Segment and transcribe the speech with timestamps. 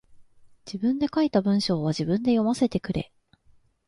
[0.65, 3.11] 自分で書いた文章は自分で読ませてくれ。